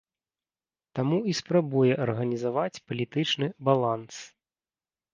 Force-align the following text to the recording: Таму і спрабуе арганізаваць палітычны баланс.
Таму 0.99 1.19
і 1.33 1.35
спрабуе 1.41 1.93
арганізаваць 2.07 2.81
палітычны 2.89 3.55
баланс. 3.71 4.15